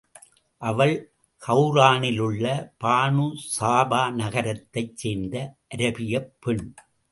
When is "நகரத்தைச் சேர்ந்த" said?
4.11-5.55